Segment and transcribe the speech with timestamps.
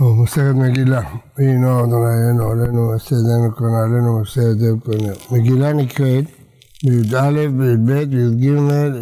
[0.00, 1.00] מסכת מגילה,
[1.38, 5.12] הנה אדוני אלינו עלינו, עשה ידינו קרנה עלינו, עשה ידינו קרנה.
[5.30, 6.24] מגילה נקראת
[6.84, 8.44] בי"א, בי"ב, בי"ג,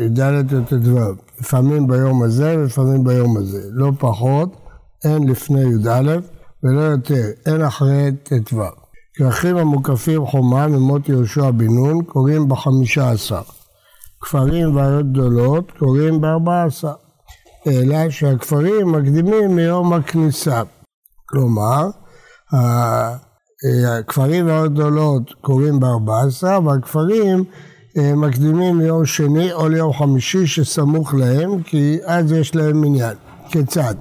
[0.01, 0.99] י"ד וט"ו.
[1.41, 3.61] לפעמים ביום הזה ולפעמים ביום הזה.
[3.71, 4.57] לא פחות,
[5.05, 6.17] אין לפני י"א
[6.63, 8.63] ולא יותר, אין אחרי ט"ו.
[9.15, 13.43] כרכים המוקפים חומה ממות יהושע בן נון קוראים בחמישה עשר.
[14.21, 16.93] כפרים ועיות גדולות קוראים בארבע עשר.
[17.67, 20.63] אלא שהכפרים מקדימים מיום הכניסה.
[21.29, 21.91] כלומר,
[23.99, 27.45] הכפרים ועיות גדולות קוראים בארבע עשר, והכפרים
[27.99, 33.17] אה, מקדימים ליום שני או ליום חמישי שסמוך להם, כי אז יש להם מניין.
[33.51, 33.95] כיצד?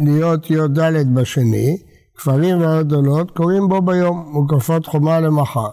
[0.00, 1.78] להיות י"ד בשני,
[2.16, 5.68] כפרים ועיות גדולות קוראים בו ביום, מוקפות חומה למחר.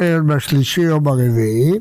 [0.00, 1.78] להיות בשלישי או ברביעי,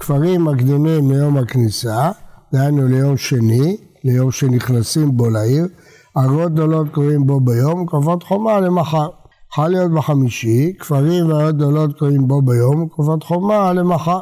[0.00, 2.10] כפרים מקדימים ליום הכניסה,
[2.52, 5.66] דהיינו ליום שני, ליום שנכנסים בו לעיר,
[6.14, 9.08] ערות גדולות קוראים בו ביום, מוקפות חומה למחר.
[9.52, 14.20] יכול להיות בחמישי, כפרים וערות גדולות קוראים בו ביום, מוקפות חומה למחר.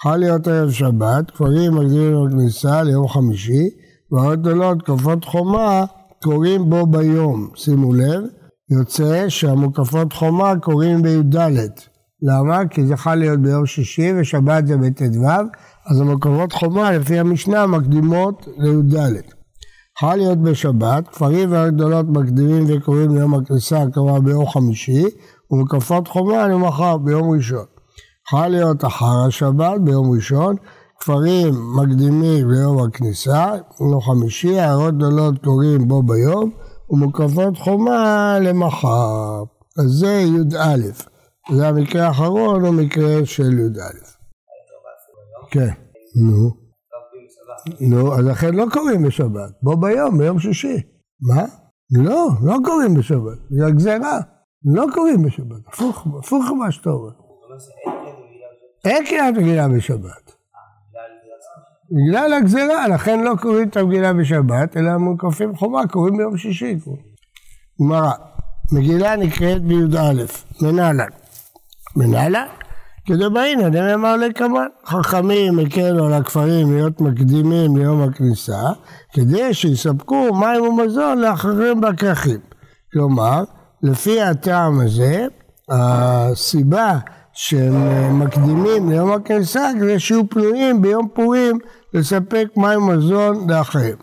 [0.00, 3.68] יכול להיות ערב שבת, כפרים מקדימים לכניסה ליום חמישי,
[4.12, 5.84] וערות גדולות כפות חומה
[6.22, 7.48] קוראים בו ביום.
[7.54, 8.22] שימו לב,
[8.70, 11.36] יוצא שהמוקפות חומה קוראים בי"ד.
[12.22, 12.66] למה?
[12.66, 15.28] כי זה יכול להיות ביום שישי ושבת זה בט"ו,
[15.86, 19.41] אז המוקפות חומה לפי המשנה מקדימות לי"ד.
[19.98, 25.04] יכול להיות בשבת, כפרים והגדולות מקדימים וקוראים ליום הכניסה כלומר ביום חמישי,
[25.50, 27.64] ומוקפות חומה למחר ביום ראשון.
[28.28, 30.56] יכול להיות אחר השבת ביום ראשון,
[31.00, 33.46] כפרים מקדימים ליום הכניסה,
[33.80, 36.50] ביום חמישי, הערות גדולות קוראים בו ביום,
[36.90, 39.42] ומוקפות חומה למחר.
[39.78, 40.76] אז זה י"א.
[41.52, 44.06] זה המקרה האחרון, הוא מקרה של י"א.
[45.50, 45.70] כן,
[46.16, 46.61] נו.
[47.80, 49.50] נו, אז לכן לא קוראים בשבת.
[49.62, 50.82] בוא ביום, ביום שישי.
[51.20, 51.44] מה?
[51.90, 53.38] לא, לא קוראים בשבת.
[53.50, 54.20] זה הגזירה.
[54.64, 55.68] לא קוראים בשבת.
[55.68, 57.10] הפוך, הפוך ממה שאתה אומר.
[58.84, 60.32] אין קריאת מגילה בשבת.
[61.90, 66.76] בגלל הגזירה, לכן לא קוראים את המגילה בשבת, אלא מוקפים חומה, קוראים ביום שישי.
[67.80, 68.12] גמרא,
[68.72, 70.24] מגילה נקראת בי"א,
[70.62, 71.08] מנהלן.
[71.96, 72.46] מנהלן?
[73.06, 78.60] כדבעינא דנאמר לקמן, חכמים הקלו על הכפרים להיות מקדימים ליום הכניסה,
[79.12, 82.40] כדי שיספקו מים ומזון לאחרים בכרכים.
[82.92, 83.44] כלומר,
[83.82, 85.26] לפי הטעם הזה,
[85.70, 86.98] הסיבה
[87.32, 91.58] שהם מקדימים ליום הכניסה כדי שיהיו פנויים ביום פורים
[91.94, 93.96] לספק מים ומזון לאחרים.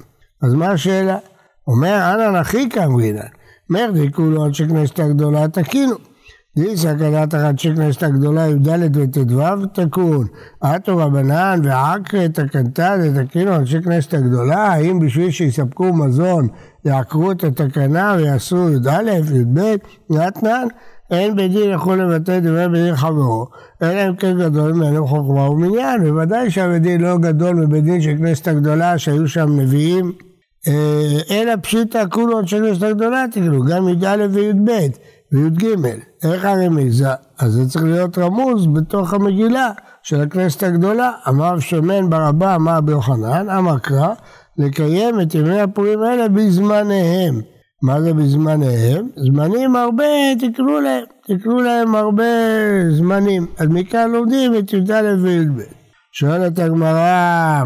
[0.44, 1.18] אז מה השאלה?
[1.68, 3.28] אומר, אנא נחי כאמרינן,
[3.70, 6.09] מר דיקולו עד שכנסת הגדולה תקינו.
[6.56, 10.28] היא סכנת אחת שכנסת הגדולה י"ד וט"ו תקון.
[10.62, 16.48] עטו רבנן ועקרי תקנתא דתקינו אנשי כנסת הגדולה, האם בשביל שיספקו מזון
[16.86, 19.76] יעקרו את התקנה ויעשו י"א, י"ב,
[20.10, 20.68] נתנן?
[21.12, 23.48] אין בית דין יכול לבטא דברי בית דין חברו,
[23.82, 28.18] אלא אם כן גדול ממנו חוכמה ומניין, בוודאי שהבית דין לא גדול מבית דין של
[28.18, 30.12] כנסת הגדולה שהיו שם נביאים,
[30.68, 34.70] אה, אלא פשיטא כולו של כנסת הגדולה תקנו, גם י"א וי"ב.
[35.32, 35.66] וי"ג.
[36.24, 37.10] איך הרמיזה?
[37.40, 39.72] אז זה צריך להיות רמוז בתוך המגילה
[40.04, 41.12] של הכנסת הגדולה.
[41.30, 44.14] אמר שמן ברבה, אמר ביוחנן, אמר קרא,
[44.58, 47.42] לקיים את ימי הפורים האלה בזמניהם.
[47.84, 49.10] מה זה בזמניהם?
[49.16, 50.06] זמנים הרבה
[50.40, 52.24] תקראו להם, תקראו להם הרבה
[52.92, 53.46] זמנים.
[53.58, 55.62] אז מכאן לומדים את י"א וי"ב.
[56.12, 57.64] שואלת הגמרא,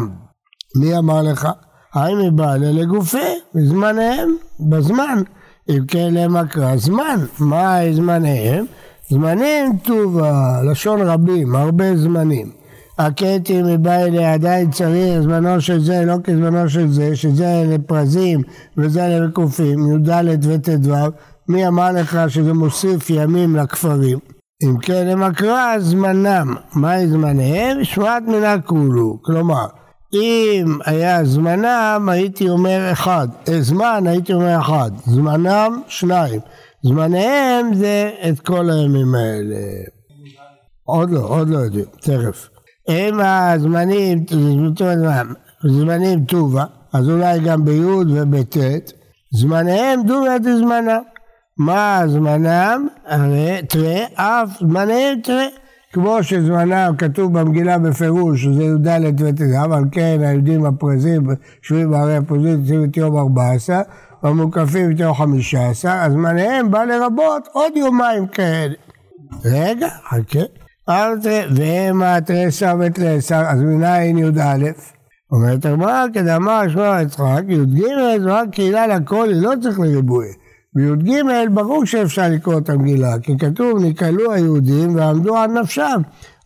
[0.80, 1.48] מי אמר לך?
[1.94, 4.36] האם היא באה לגופי, בזמניהם,
[4.70, 5.22] בזמן.
[5.68, 8.64] אם כן למה קרא זמן, מה זמניהם?
[9.08, 12.50] זמנים טובה, לשון רבים, הרבה זמנים.
[12.98, 18.40] הקטי מבא אליה עדיין צריך זמנו של זה לא כזמנו של זה, שזה לפרזים
[18.76, 20.94] וזה לקופים, י"ד וט"ו,
[21.48, 24.18] מי אמר לך שזה מוסיף ימים לכפרים?
[24.62, 27.84] אם כן הם אקרא זמנם, מהי זמניהם?
[27.84, 29.66] שמעת מנה כולו, כלומר
[30.14, 36.40] אם היה זמנם הייתי אומר אחד, אה, זמן הייתי אומר אחד, זמנם שניים,
[36.82, 39.56] זמניהם זה את כל הימים האלה.
[40.84, 42.48] עוד לא, עוד לא יודעים, תכף.
[42.88, 44.24] אם הזמנים,
[45.64, 48.92] זמנים טובה, אז אולי גם בי' ובט',
[49.32, 51.02] זמניהם דומה דזמנם.
[51.58, 52.88] מה זמנם?
[53.06, 55.46] הרי תראה, אף זמניהם תראה.
[55.94, 61.22] כמו שזמנם כתוב במגילה בפירוש, שזה י"ד וט"ז, אבל כן היהודים הפרזים
[61.62, 63.80] יושבים בערי הפוזיציה, יוצאים את יום 14,
[64.22, 68.74] והמוקפים את יום 15, אז זמניהם בא לרבות עוד יומיים כאלה.
[69.44, 70.40] רגע, חכה.
[70.88, 74.70] אל תראה, והמה תרסה ותרסה, אז מנין י"א?
[75.32, 77.82] אומרת הגמרא, כדאמר שמע יצחק, י"ג
[78.20, 80.26] זמן קהילה לכל, היא לא צריך לריבוי.
[80.74, 86.00] בי"ג ברור שאפשר לקרוא את המגילה, כי כתוב נקהלו היהודים ועמדו על נפשם.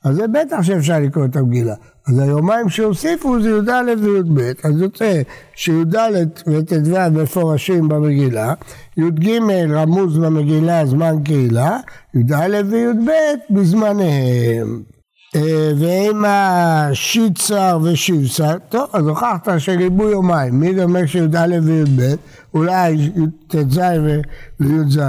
[0.04, 1.74] אז זה בטח שאפשר לקרוא את המגילה.
[2.08, 5.22] אז היומיים שהוסיפו זה י"א וי"ב, אז יוצא
[5.54, 5.96] שי"ד
[6.46, 8.54] וט"ו מפורשים במגילה,
[8.96, 9.30] י"ג
[9.70, 11.78] רמוז במגילה זמן קהילה,
[12.14, 13.10] י"א וי"ב
[13.50, 14.82] בזמניהם.
[15.36, 22.14] אה, ועם השיצר ושבצר, טוב, אז הוכחת שריבו יומיים, מי אומר שי"א וי"ב,
[22.54, 23.10] אולי
[23.48, 23.80] ט"ז
[24.60, 25.00] וי"ז,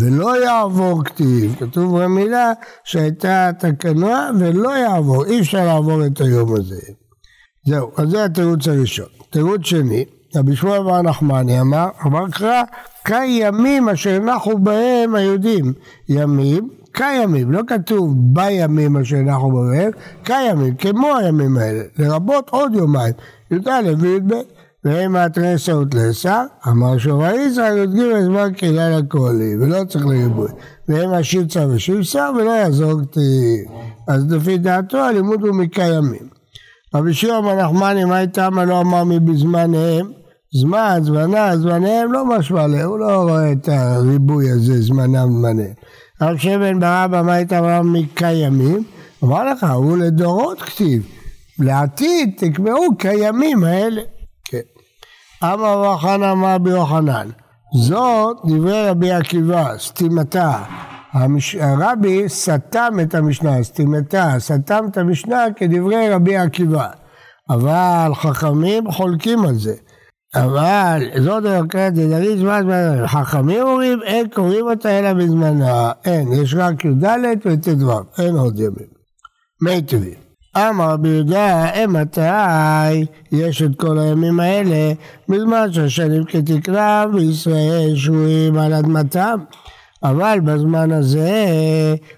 [0.00, 2.52] ולא יעבור כתיב, כתוב במילה
[2.84, 6.80] שהייתה תקנה ולא יעבור, אי אפשר לעבור את היום הזה.
[7.66, 9.06] זהו, אז זה התירוץ הראשון.
[9.30, 10.04] תירוץ שני,
[10.36, 12.62] רבי שמואל בר נחמני אמר, אמר קרא,
[13.04, 15.72] כימים אשר נחו בהם היהודים,
[16.08, 16.68] ימים
[16.98, 19.90] כימים, לא כתוב בימים אשר נחו בהם,
[20.24, 23.12] כימים, כמו הימים האלה, לרבות עוד יומיים,
[23.50, 24.34] י"א וי"ב.
[24.84, 30.48] ואם התריסא ותלסא, אמר שובה ישראל י"ג זמן קהילה לכהלי, ולא צריך לריבוי.
[30.88, 33.70] ואם השיצה ושיבסה, ולא יעזור כתיב.
[34.08, 36.28] אז לפי דעתו הלימוד הוא מקיימים.
[36.94, 37.40] רבי שיעור
[38.06, 40.10] מה איתם לא אמר מבזמניהם?
[40.52, 45.74] זמן, זמנה, זמניהם לא משמע להם, הוא לא רואה את הריבוי הזה, זמנם, זמניהם.
[46.22, 48.84] רב שבן ברבא, מה אמר מקיימים?
[49.24, 51.06] אמר לך, הוא לדורות כתיב.
[51.58, 54.02] לעתיד תקבעו כימים האלה.
[55.44, 57.28] אמר רב חנא אמר ביוחנן,
[57.82, 60.62] זאת דברי רבי עקיבא, סתימתה.
[61.12, 61.54] המש...
[61.54, 66.88] הרבי סתם את המשנה, סתימתה, סתם את המשנה כדברי רבי עקיבא.
[67.50, 69.74] אבל חכמים חולקים על זה.
[70.34, 76.54] אבל זאת דרכת דדרי זמן זמן, חכמים אומרים אין קוראים אותה אלא בזמנה, אין, יש
[76.54, 77.06] רק י"ד
[77.44, 78.98] וט"ו, אין עוד ימים.
[79.62, 80.28] מי טבעים.
[80.56, 82.20] אמר רבי יהודה, אימתי
[83.32, 84.92] יש את כל הימים האלה
[85.28, 89.40] בזמן שהשנים כתקנה וישראל שרויים על אדמתם
[90.02, 91.46] אבל בזמן הזה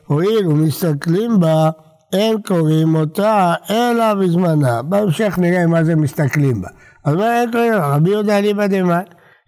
[0.06, 1.70] הואיל ומסתכלים בה
[2.12, 6.68] אין קוראים אותה אלא בזמנה בהמשך נראה מה זה מסתכלים בה
[7.04, 9.02] אז מה אין קוראים רבי יהודה אליבא דמאן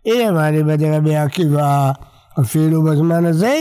[0.07, 1.93] הנה מה אליבא דרבי עקיבא
[2.41, 3.55] אפילו בזמן הזה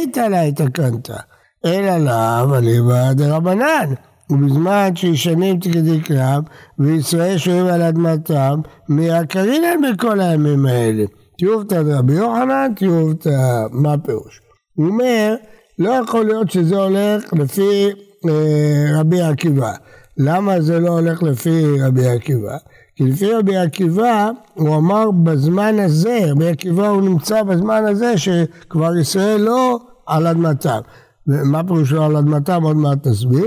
[0.49, 1.17] את הקנטה
[1.65, 3.93] אלא לאו אליבא דרבנן
[4.31, 6.43] ובזמן שישנים תקדי קרב,
[6.79, 11.03] וישראל שוהים על אדמתם, מהקרינן בכל הימים האלה.
[11.37, 14.41] תיובתא דרבי יוחנן, תיובתא, מה הפירוש?
[14.75, 15.35] הוא אומר,
[15.79, 17.89] לא יכול להיות שזה הולך לפי
[18.29, 19.71] אה, רבי עקיבא.
[20.17, 22.57] למה זה לא הולך לפי רבי עקיבא?
[23.01, 28.97] כי לפי רבי עקיבא, הוא אמר בזמן הזה, רבי עקיבא הוא נמצא בזמן הזה שכבר
[28.97, 30.79] ישראל לא על אדמתם.
[31.27, 32.63] ומה פירושו על אדמתם?
[32.63, 33.45] עוד מעט נסביר.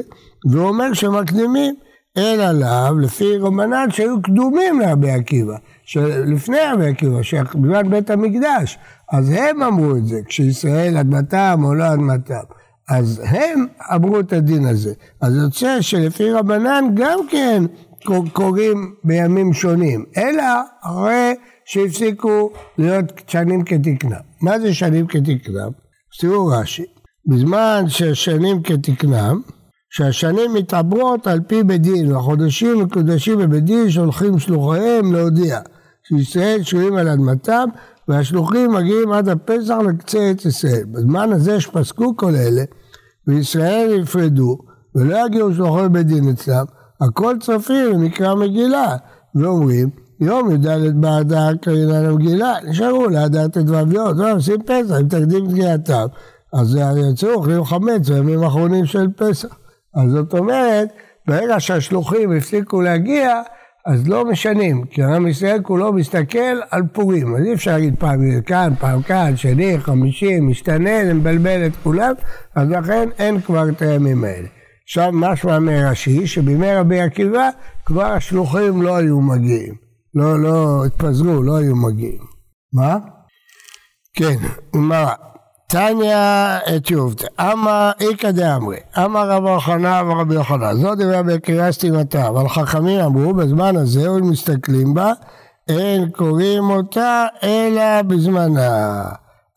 [0.50, 1.74] והוא אומר שמקדימים
[2.16, 8.78] אלא לאו לפי רומנן שהיו קדומים לרבי עקיבא, שלפני רבי עקיבא, שבגלל בית המקדש,
[9.12, 12.44] אז הם אמרו את זה, כשישראל אדמתם או לא אדמתם.
[12.88, 14.92] אז הם אמרו את הדין הזה.
[15.20, 17.64] אז יוצא שלפי רבנן גם כן
[18.32, 20.44] קוראים בימים שונים, אלא
[20.82, 21.34] אחרי
[21.64, 24.20] שהפסיקו להיות שנים כתקנם.
[24.42, 25.70] מה זה שנים כתקנם?
[26.20, 26.84] תראו רש"י,
[27.26, 29.40] בזמן ששנים כתקנם,
[29.90, 35.60] שהשנים מתעברות על פי בית דין, והחודשים מקודשים בבית דין שולחים שלוחיהם להודיע
[36.08, 37.68] שישראל שרויים על אדמתם
[38.08, 40.84] והשלוחים מגיעים עד הפסח לקצה ארץ ישראל.
[40.84, 42.64] בזמן הזה שפסקו כל אלה
[43.26, 44.58] וישראל יפרדו
[44.94, 46.64] ולא יגיעו שלוחי בית דין אצלם,
[47.00, 48.96] הכל צרפים למקרא מגילה.
[49.34, 56.06] ואומרים יום י"ד באדר קרינן המגילה, נשארו להדר ט"ו יום, עושים פסח, אם תקדים תגייתם
[56.54, 56.78] אז
[57.12, 59.48] יצאו אוכלים חמץ בימים האחרונים של פסח.
[59.94, 60.88] אז זאת אומרת,
[61.26, 63.42] ברגע שהשלוחים הפסיקו להגיע,
[63.86, 68.40] אז לא משנים, כי עם ישראל כולו מסתכל על פורים, אז אי אפשר להגיד פעם
[68.46, 72.12] כאן, פעם כאן, שני, חמישי, משתנה, זה מבלבל את כולם,
[72.54, 74.48] אז לכן אין כבר את הימים האלה.
[74.84, 77.48] עכשיו משמע מרש"י, שבימי רבי עקיבא
[77.86, 79.74] כבר השלוחים לא היו מגיעים,
[80.14, 82.24] לא, לא התפזרו, לא היו מגיעים.
[82.72, 82.98] מה?
[84.16, 84.36] כן,
[84.74, 85.12] מה?
[85.68, 86.16] תניא
[86.76, 92.48] את יובתא, אמר איכא דאמרי, אמר רב יוחנן ורבי יוחנן, זאת דברי בקריאה סתימתה, אבל
[92.48, 95.12] חכמים אמרו בזמן הזה, אם מסתכלים בה,
[95.68, 99.04] אין קוראים אותה אלא בזמנה.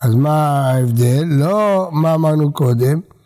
[0.02, 1.24] אז מה ההבדל?
[1.26, 3.17] לא מה אמרנו קודם, אה,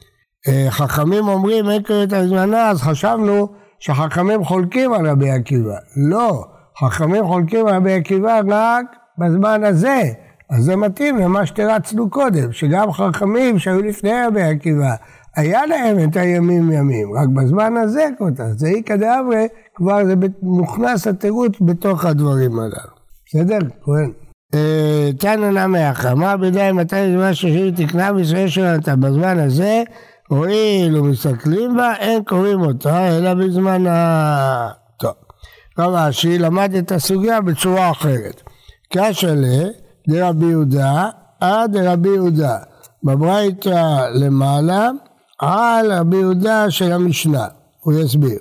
[0.69, 3.47] חכמים אומרים קוראים אותה בזמנה, אז חשבנו
[3.79, 5.75] שחכמים חולקים על רבי עקיבא.
[6.09, 6.45] לא,
[6.79, 8.85] חכמים חולקים על רבי עקיבא רק
[9.17, 10.01] בזמן הזה.
[10.49, 14.95] אז זה מתאים למה שתרצנו קודם, שגם חכמים שהיו לפני רבי עקיבא,
[15.35, 21.07] היה להם את הימים ימים, רק בזמן הזה כותב, זה איכא דאברי, כבר זה מוכנס
[21.07, 22.91] התירוץ בתוך הדברים הללו.
[23.25, 23.59] בסדר?
[23.83, 24.11] כהן.
[25.19, 29.83] תנא נמי אחא, מה בידי מתי זמן שלישי תקנה בישראל שלנו בזמן הזה
[30.31, 34.69] הואיל ומסתכלים בה, אין קוראים אותה אלא בזמנה.
[34.97, 35.11] טוב.
[35.79, 38.41] רב אשי למד את הסוגיה בצורה אחרת.
[38.93, 39.67] קשלה
[40.07, 41.09] דרבי יהודה
[41.39, 42.57] עד רבי יהודה.
[43.03, 44.89] בברייתא למעלה
[45.39, 47.47] על רבי יהודה של המשנה.
[47.79, 48.39] הוא יסביר.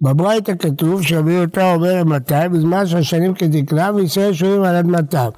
[0.00, 5.28] בברייתא כתוב שרבי יהודה אומר למתי בזמן שהשנים כתקנה וישראל שומעים על אדמתם.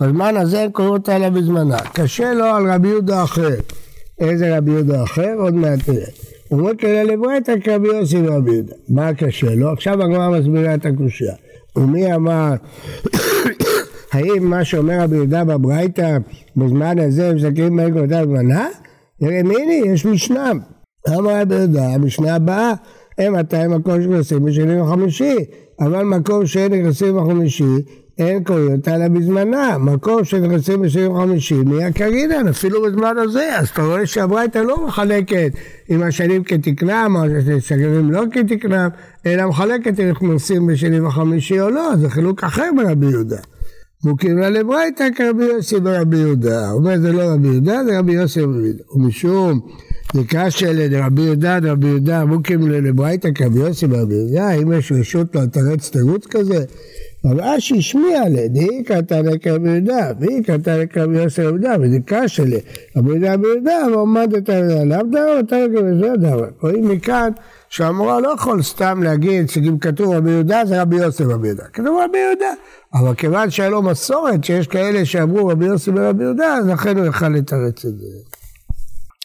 [0.00, 1.78] בזמן הזה הם קוראים אותה אלא בזמנה.
[1.78, 3.54] קשה לו על רבי יהודה אחר.
[4.18, 5.34] איזה רבי יהודה אחר?
[5.38, 6.06] עוד מעט נראה.
[6.50, 8.74] אומר כדי לברייתא כרבי יוסי ורבי יהודה.
[8.88, 9.72] מה קשה לו?
[9.72, 11.34] עכשיו הגמרא מסבירה את הקושייה.
[11.76, 12.54] ומי אמר,
[14.12, 16.18] האם מה שאומר רבי יהודה בברייתא
[16.56, 18.68] בזמן הזה הם בהם כמותה בזמנה?
[19.20, 20.52] נראה מיני, יש משנה.
[21.08, 22.72] אמר רבי יהודה, המשנה הבאה,
[23.18, 25.36] הם מתי מקום שנכנסים בשני וחמישי,
[25.80, 27.74] אבל מקום שאין נכנסים בחמישי,
[28.18, 33.82] אין קוראים אלא בזמנה, מקום שנכנסים בשני וחמישי, נהיה קרינן, אפילו בזמן הזה, אז אתה
[33.82, 35.52] רואה שהברייתא לא מחלקת
[35.88, 37.24] עם השנים כתקנם, או
[37.56, 38.88] השנים לא כתקנם,
[39.26, 43.40] אלא מחלקת אם נכנסים בשני וחמישי או לא, זה חילוק אחר ברבי יהודה.
[44.04, 46.68] מוקים לה לברייתא כרבי יוסי ברבי יהודה.
[46.68, 48.82] הוא אומר זה לא רבי יהודה, זה רבי יוסי ברבי יהודה.
[48.94, 49.60] ומשום
[50.14, 55.90] דקשיא לרבי יהודה, רבי יהודה מוקים לברייתא כרבי יוסי ברבי יהודה, האם יש רשות לתרץ
[55.90, 56.64] תירוץ כזה?
[57.24, 63.36] אבל אשי השמיע לה, דהי קרתה לקרבי יהודה, והיא לקרבי יוסי ברבי יהודה, לרבי יהודה
[63.36, 66.48] ברבי יהודה, ועומדת עליו דבר, אתה לקרבי יהודה דבר.
[66.60, 67.30] רואים מכאן
[67.68, 71.64] שהמורה לא יכול סתם להגיד שאם כתוב רבי יהודה זה רבי יוסי ברבי יהודה.
[71.72, 72.52] כתוב רבי יהודה.
[72.94, 77.06] אבל כיוון שהיה לו מסורת שיש כאלה שאמרו רבי יוסי ורבי יהודה, אז לכן הוא
[77.06, 78.06] יכל לתרץ את זה.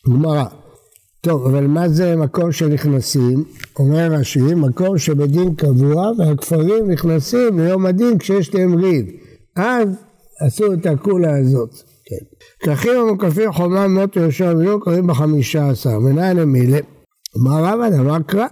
[0.08, 0.46] גמרא.
[1.22, 3.44] טוב, אבל מה זה מקום שנכנסים?
[3.80, 9.06] אומר רש"י, מקום שבדין קבוע והכפרים נכנסים ליום הדין כשיש להם ריב.
[9.56, 9.90] אז
[10.40, 11.70] עשו את הקולה הזאת.
[12.06, 12.26] כן.
[12.60, 16.00] כרכים המוקפים חומה מות יהושע ויהיו קוראים בחמישה עשר.
[16.00, 16.80] מנין המילה?
[17.38, 18.48] אמר רבא דבר קרא.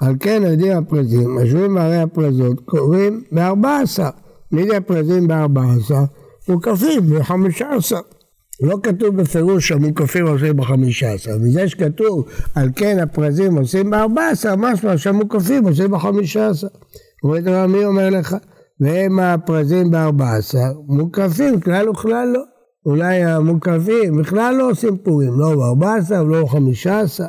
[0.00, 4.08] על כן הדין הפרזים, משווים בערי הפרזות, קוראים בארבע עשר.
[4.52, 6.02] מידי הפרזים בארבע עשר,
[6.48, 8.00] מוקפים בחמישה עשר.
[8.62, 14.56] לא כתוב בפירוש שהמוקפים עושים בחמישה עשר, מזה שכתוב על כן הפרזים עושים בארבע עשר,
[14.56, 16.66] משמע שהמוקפים עושים בחמישה עשר.
[17.24, 18.36] אומרת מי אומר לך?
[18.80, 22.42] והם הפרזים בארבע עשר, מוקפים כלל וכלל לא.
[22.86, 27.24] אולי המוקפים בכלל לא עושים פורים, לא בארבע עשר ולא בחמישה עשר.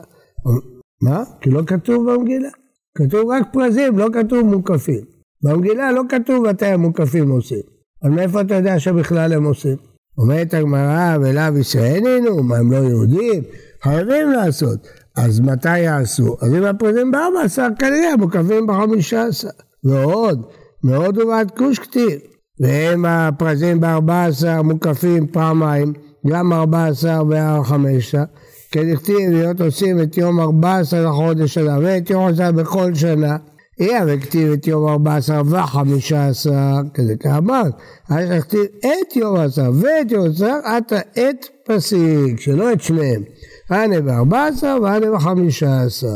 [1.01, 1.23] מה?
[1.41, 2.49] כי לא כתוב במגילה.
[2.97, 5.01] כתוב רק פרזים, לא כתוב מוקפים.
[5.43, 7.61] במגילה לא כתוב מתי המוקפים עושים.
[8.03, 9.88] אז מאיפה אתה יודע שבכלל הם עושים?
[10.19, 13.43] אומרת הגמרא, ולאו ישראלינו, מה הם לא יהודים?
[13.83, 14.87] חייבים לעשות.
[15.15, 16.37] אז מתי יעשו?
[16.41, 19.49] אז אם הפרזים בארבע עשר, כנראה המוקפים בחמישה עשר.
[19.83, 20.41] ועוד,
[20.83, 22.19] מאוד ובעד כוש כתיב.
[22.59, 25.93] והם הפרזים בארבע עשר מוקפים פעמיים,
[26.27, 27.23] גם ארבע עשר
[27.63, 28.23] חמש עשר.
[28.71, 33.37] כדכתיב להיות עושים את יום ארבע עשר לחודש שנה ואת יום עשר בכל שנה.
[33.79, 37.63] אי וכתיב את יום ארבע עשר וחמישה עשר, כזה כאמר,
[38.09, 43.23] אז לכתיב את יום עשר ואת יום עשר, עתה את פסיק, שלא את שניהם.
[43.69, 46.07] הנה בארבע עשר והנה בחמישה עשר.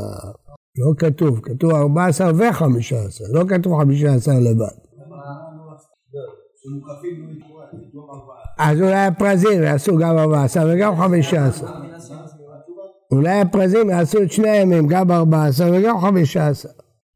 [0.77, 4.83] לא כתוב, כתוב ארבע עשר וחמישה עשר, לא כתוב חמישה עשר לבד.
[8.59, 11.67] אז אולי הפרזים יעשו גם ארבע עשר וגם חמישה עשר.
[13.11, 16.69] אולי הפרזים יעשו את שני הימים, גם ארבע עשר וגם חמישה עשר.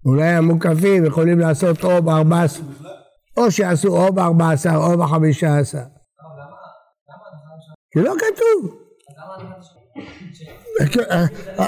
[0.06, 2.64] אולי המוקפים יכולים לעשות או בארבע עשר,
[3.38, 5.84] או שיעשו או בארבע עשר או בחמישה עשר.
[7.92, 8.78] כי לא כתוב.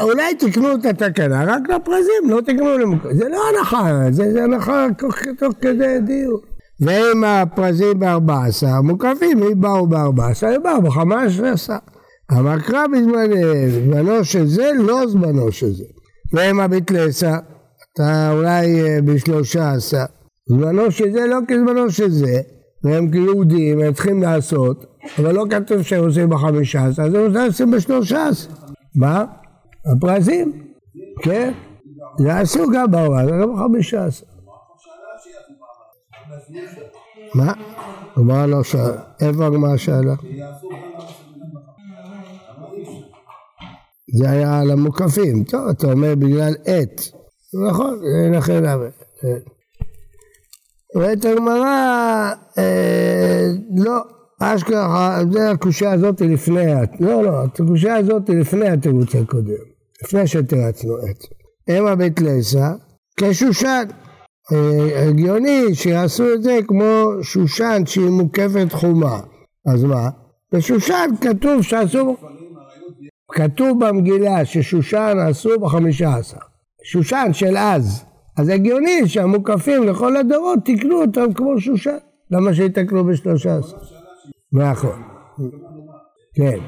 [0.01, 3.13] אולי תקנו את התקנה רק לפרזים, לא תקנו למוקפים.
[3.13, 5.15] זה לא הנחה, זה הנחה תוך
[5.61, 6.39] כדי דיון.
[6.81, 11.75] ואם הפרזים בארבע עשר, מוקפים, אם באו בארבע עשר, הם באו בחמש עשר.
[12.29, 15.83] המקרא בזמנו של זה, לא זמנו של זה.
[16.33, 17.37] והם הביטלסה,
[17.93, 20.05] אתה אולי אה, בשלושה עשר.
[20.49, 22.41] זמנו של זה לא כזמנו של זה,
[22.83, 24.85] והם כיהודים, הם צריכים לעשות,
[25.19, 28.49] אבל לא כתוב שהם עושים בחמישה עשר, אז הם עושים בשלושה עשר.
[28.95, 29.25] מה?
[29.85, 30.63] הפרזים,
[31.21, 31.53] כן?
[32.25, 34.25] יעשו גם בעולם, זה גם בחמישה עשר.
[37.35, 37.53] מה?
[38.17, 39.01] הגמרא לא שאלה.
[39.21, 40.15] איפה הגמרא שאלה?
[44.15, 45.43] זה היה על המוקפים.
[45.43, 47.18] טוב, אתה אומר בגלל עט.
[47.53, 47.99] נכון,
[48.33, 48.85] לכן למה.
[50.95, 54.01] ואת הגמרא, אה, לא,
[54.41, 56.65] אשכרה, זה הקושייה הזאת לפני,
[56.99, 59.63] לא, לא, הקושייה הזאת לפני התירוץ הקודם,
[60.03, 61.25] לפני שתרצנו עץ.
[61.69, 62.73] אם הבית לסה,
[63.17, 63.83] כשושן.
[64.51, 69.19] אה, הגיוני שיעשו את זה כמו שושן שהיא מוקפת חומה.
[69.73, 70.09] אז מה?
[70.53, 72.15] בשושן כתוב שעשו...
[73.31, 76.37] כתוב במגילה ששושן עשו בחמישה עשר.
[76.83, 78.05] שושן של אז.
[78.37, 81.97] אז הגיוני שהמוקפים לכל הדורות תקנו אותם כמו שושן.
[82.31, 83.77] למה שיתקנו בשלושה עשר?
[84.53, 85.01] נכון.
[86.35, 86.59] כן.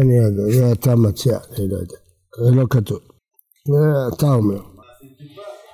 [0.00, 1.96] אני יודע, זה אתה מציע, אני לא יודע.
[2.44, 2.98] זה לא כתוב.
[3.68, 4.62] זה אתה אומר.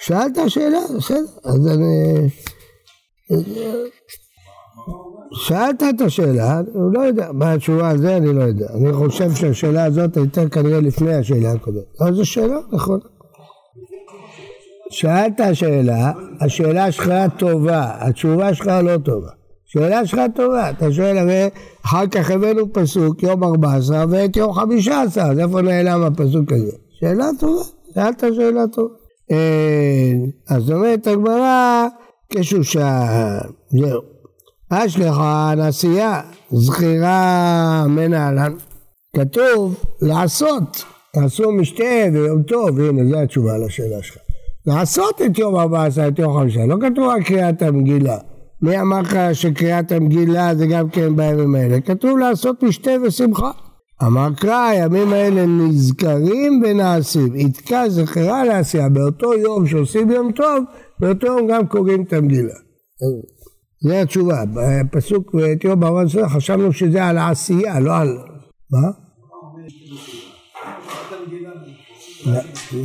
[0.00, 2.28] שאלת שאלה, בסדר, אז אני...
[5.32, 8.66] שאלת את השאלה, אני לא יודע, מה התשובה על זה אני לא יודע.
[8.74, 11.82] אני חושב שהשאלה הזאת הייתה כנראה לפני השאלה הקודמת.
[12.00, 13.00] אבל זו שאלה, נכון.
[14.90, 19.30] שאלת שאלה, השאלה שלך טובה, התשובה שלך לא טובה.
[19.66, 21.48] שאלה שלך טובה, אתה שואל הרי
[21.84, 26.76] אחר כך הבאנו פסוק יום 14 ואת יום 15, אז איפה נעלם הפסוק הזה?
[27.00, 27.62] שאלה טובה,
[27.94, 28.94] שאלת שאלה טובה.
[29.30, 30.12] אה,
[30.48, 31.86] אז אומרת הגמרא
[32.30, 33.38] כשושן,
[33.70, 34.19] זהו.
[34.72, 35.16] אשלך
[35.56, 38.52] נסיעה, זכירה מנהלן.
[39.16, 40.84] כתוב לעשות,
[41.16, 44.16] עשו משתה ויום טוב, הנה זו התשובה לשאלה שלך.
[44.66, 48.18] לעשות את יום 14, את יום 15, לא כתוב רק קריאת המגילה.
[48.62, 51.80] מי אמר לך שקריאת המגילה זה גם כן בימים האלה?
[51.80, 53.50] כתוב לעשות משתה ושמחה.
[54.02, 57.36] אמר קרא, הימים האלה נזכרים ונעשים.
[57.36, 58.88] יתקע זכרה לעשייה.
[58.88, 60.64] באותו יום שעושים יום טוב,
[61.00, 62.54] באותו יום גם קוראים את המגילה.
[63.82, 64.42] זה התשובה.
[64.54, 68.18] בפסוק את יום אברהם חשבנו שזה על העשייה, לא על...
[68.70, 68.90] מה?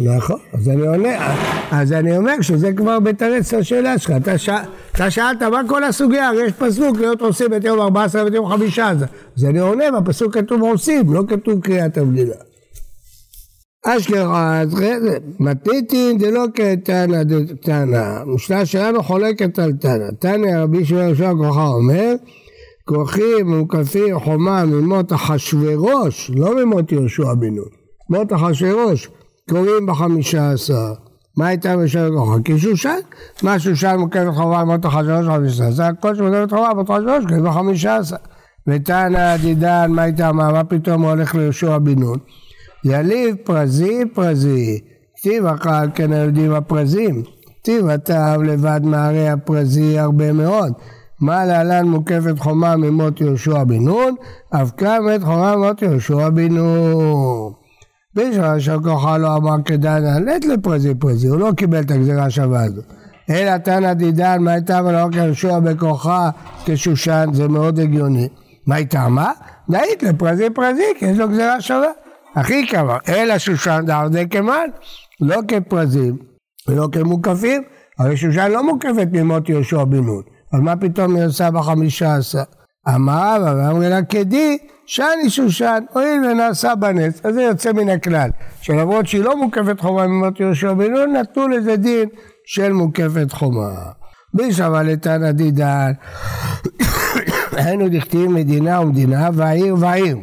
[0.04, 1.36] נכון, אז אני עונה,
[1.72, 4.14] אז אני אומר שזה כבר מתרץ לשאלה שלך,
[4.92, 9.08] אתה, שאלת מה כל הסוגיה, יש פסוק להיות עושים את יום 14 ואת יום 15,
[9.38, 12.36] אז אני עונה, בפסוק כתוב עושים, לא כתוב קריאת המגילה.
[13.88, 14.62] אשכרה,
[15.39, 22.13] מתניתין דלא כתנא דתנא, המשנה שלנו חולקת על תנא, תנא רבי שמעון יהושע כוחה אומר,
[22.86, 27.70] כוחים ומוקפים חומה ממות אחשורוש, לא ממות יהושע בן נון,
[28.10, 29.10] מות אחשורוש,
[29.50, 30.94] קוראים בחמישה עשר.
[31.38, 32.36] מה הייתה בשל כוחה?
[32.46, 33.00] כי שושן,
[33.44, 37.96] מה שושן מוקפת חומה ממות אחשורוש חמישה עשר, הכל שמוקפת חומה ממות אחשורוש קוראים בחמישה
[37.96, 38.16] עשר.
[38.68, 42.20] ותנא דידן, מה הייתה, מה פתאום הוא הולך ליהושע בן נון?
[42.86, 44.80] יליב פרזי פרזי,
[45.18, 47.24] כתיב אכל כן היודעים הפרזים,
[47.62, 50.74] כתיב הטב לבד מערי הפרזי הרבה מאוד,
[51.22, 54.16] מה להלן מוקפת חומה ממות יהושע בן נון,
[54.54, 57.52] אבקה מת חומה ממות יהושע בן נון.
[58.16, 62.82] בשעה שהכוחה לא אמר כדנה, לית לפרזי פרזי, הוא לא קיבל את הגזירה השווה הזו.
[63.30, 66.30] אלא תנא דידן, מה הייתה ולא כיהושע בכוחה
[66.66, 68.28] כשושן, זה מאוד הגיוני.
[68.68, 69.32] מה הייתה מה?
[69.70, 72.04] נאית לפרזי פרזי, כי יש לו גזירה שווה.
[72.36, 74.68] הכי קבע, אלא שושן דערדי כמן,
[75.22, 76.18] לא כפרזים
[76.68, 77.64] ולא כמוקפים,
[78.00, 80.22] הרי שושן לא מוקפת ממות יהושע בן נון,
[80.54, 82.44] אז מה פתאום היא עושה בחמישה עשר?
[82.96, 88.30] אמר ואמר לה כדי שאני שושן, הואיל ונעשה בנס, אז זה יוצא מן הכלל,
[88.62, 92.10] שלמרות שהיא לא מוקפת חומה ממות יהושע בן נון, נתנו לזה דין
[92.46, 93.72] של מוקפת חומה.
[94.34, 95.92] בישבה לתנא דידן,
[97.58, 100.18] היינו דכתיב מדינה ומדינה ועיר ועיר.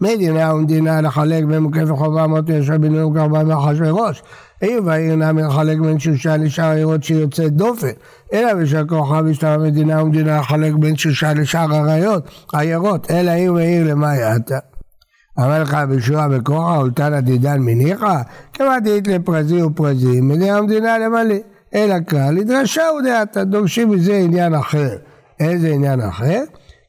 [0.00, 4.22] מדינה ומדינה לחלק בין מוקף וחובה מות ישר בן נון קרבה מאחשוורוש.
[4.60, 7.88] עיר והעיר נמי לחלק בין שושן לשאר העירות שיוצאת דופן.
[8.32, 13.10] אלא בשל כוחה בשטר מדינה ומדינה לחלק בין שושן לשאר עריות, עיירות.
[13.10, 14.58] אלא עיר ועיר למה יעתה.
[15.38, 21.34] אמר לך בישועה בכוחה ולתנא דידן מניחא, כמה דהית לפרזי ופרזי, מדינה ומדינה למלא.
[21.74, 24.96] אלא כלל, לדרשה ודעתה, דורשים מזה עניין אחר.
[25.40, 26.42] איזה עניין אחר?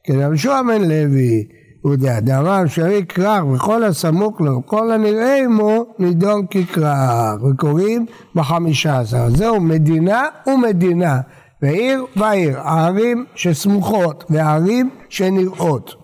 [0.04, 1.44] כי רבי שועה לוי
[2.22, 9.30] דאמר אפשרי כרך וכל הסמוך לו, כל הנראה עמו נידון ככרך, וקוראים בחמישה עשר.
[9.30, 11.20] זהו מדינה ומדינה,
[11.62, 15.94] ועיר ועיר, הערים שסמוכות והערים שנראות.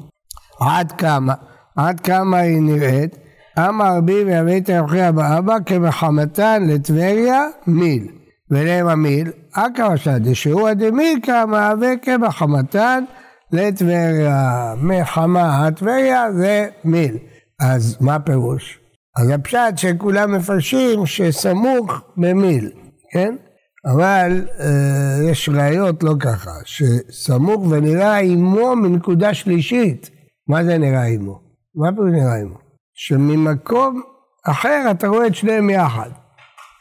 [0.61, 1.35] עד כמה?
[1.77, 3.17] עד כמה היא נראית?
[3.59, 8.07] אמר רבי ויבית יוכיח באבא כמחמתן לטבריה מיל.
[8.51, 13.05] ולהם המיל, אכא שד, שהוא הדמיל כמה וכמחמתן
[13.53, 17.17] לטבריה, מחמה טבריה זה מיל.
[17.61, 18.79] אז מה הפירוש?
[19.17, 22.71] אז הפשט שכולם מפרשים שסמוך במיל,
[23.13, 23.37] כן?
[23.93, 30.11] אבל אה, יש ראיות לא ככה, שסמוך ונראה עמו מנקודה שלישית.
[30.49, 31.41] מה זה נראה עמו?
[31.75, 32.59] מה פירוש נראה עמו?
[32.95, 34.03] שממקום
[34.47, 36.11] אחר אתה רואה את שניהם יחד.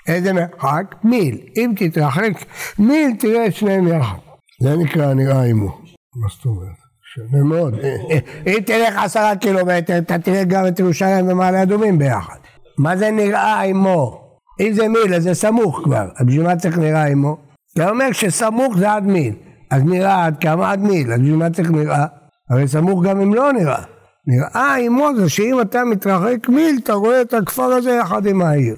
[0.08, 0.96] איזה מרחק?
[1.04, 1.38] מיל.
[1.58, 2.32] אם תתרחק
[2.80, 4.18] מיל תראה את שניהם יחד.
[4.62, 5.85] זה נקרא נראה עמו.
[6.16, 6.86] מה זאת אומרת?
[7.14, 7.74] שונה מאוד.
[8.48, 12.38] אם תלך עשרה קילומטר, אתה תראה גם את ירושלים ומעלה אדומים ביחד.
[12.78, 14.22] מה זה נראה עמו?
[14.60, 17.38] אם זה מיל, אז זה סמוך כבר, אז בשביל מה צריך נראה עמו?
[17.74, 19.34] אתה אומר שסמוך זה עד מיל,
[19.72, 20.72] אז נראה עד כמה?
[20.72, 22.06] עד מיל, אז בשביל מה צריך נראה?
[22.50, 23.84] הרי סמוך גם אם לא נראה.
[24.28, 28.76] נראה עמו זה שאם אתה מתרחק מיל, אתה רואה את הכפר הזה יחד עם העיר.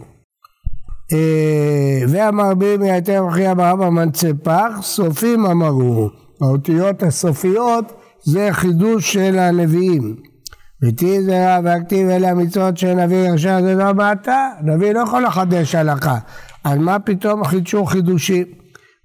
[1.13, 6.09] אה, ואמר בימי היתר מכריע ברבא מנצפח, סופים אמרו.
[6.41, 10.15] האותיות הסופיות זה חידוש של הנביאים.
[10.83, 15.75] ותהי זרע והכתיב אלה המצוות של נביא ירשה זה לא בעתה, נביא לא יכול לחדש
[15.75, 16.17] הלכה,
[16.63, 18.45] אז מה פתאום חידשו חידושים?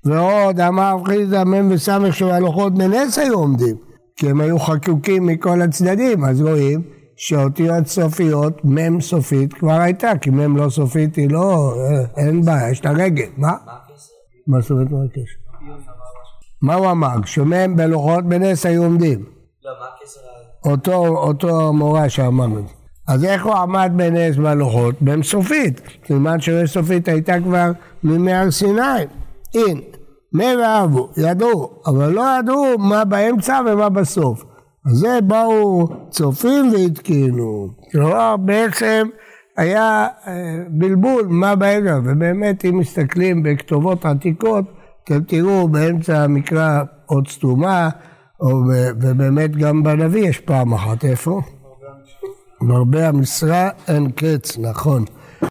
[0.05, 3.77] ועוד אמר חיסדא מ' וס' שבהלוחות בנס היו עומדים,
[4.16, 6.83] כי הם היו חקוקים מכל הצדדים, אז רואים
[7.16, 11.75] שאותיות סופיות, מ' סופית כבר הייתה, כי מ' לא סופית היא לא,
[12.16, 13.53] אין בעיה, יש לה רגל, מה?
[14.47, 15.42] מה זאת אומרת מה הקשר?
[16.62, 17.22] מה הוא אמר?
[17.22, 19.25] כשמ' בלוחות בנס היו עומדים.
[19.64, 19.70] לא?
[20.64, 22.75] אותו, אותו מורה שאמרנו את זה.
[23.09, 24.94] אז איך הוא עמד בנס בלוחות?
[25.01, 25.81] בן סופית.
[26.07, 27.70] סימן שיש סופית הייתה כבר
[28.03, 28.81] מימי הר סיני.
[29.55, 29.81] הנה,
[30.33, 34.44] מי ואהבו, ידעו, אבל לא ידעו מה באמצע ומה בסוף.
[34.87, 37.68] אז זה באו צופים והתקינו.
[37.92, 39.09] כלומר בעצם
[39.57, 40.33] היה אה,
[40.68, 44.64] בלבול מה באמצע, ובאמת אם מסתכלים בכתובות עתיקות,
[45.05, 47.88] אתם תראו באמצע המקרא עוד סתומה,
[48.41, 51.41] ובאמת גם בנביא יש פעם אחת, איפה?
[52.61, 55.05] מרבה המשרה אין קץ, נכון.